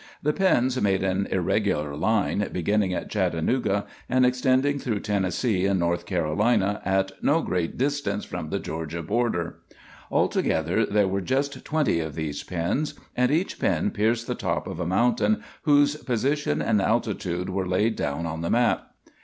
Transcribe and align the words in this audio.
The 0.23 0.33
pins 0.33 0.81
made 0.81 1.03
an 1.03 1.27
irregular 1.29 1.95
line, 1.95 2.49
beginning 2.51 2.91
at 2.91 3.07
Chattanooga, 3.07 3.85
and 4.09 4.25
extending 4.25 4.79
through 4.79 5.01
Tennessee 5.01 5.67
and 5.67 5.79
North 5.79 6.07
Carolina 6.07 6.81
at 6.83 7.11
no 7.21 7.43
great 7.43 7.77
distance 7.77 8.25
from 8.25 8.49
the 8.49 8.57
Georgia 8.57 9.03
border. 9.03 9.57
Altogether 10.09 10.87
there 10.87 11.07
were 11.07 11.21
just 11.21 11.63
twenty 11.63 11.99
of 11.99 12.15
these 12.15 12.41
pins, 12.41 12.95
and 13.15 13.29
each 13.29 13.59
pin 13.59 13.91
pierced 13.91 14.25
the 14.25 14.33
top 14.33 14.65
of 14.65 14.79
a 14.79 14.87
mountain 14.87 15.43
whose 15.65 15.95
position 15.97 16.63
and 16.63 16.81
altitude 16.81 17.51
were 17.51 17.67
laid 17.67 17.95
down 17.95 18.25
on 18.25 18.41
the 18.41 18.49
map. 18.49 18.95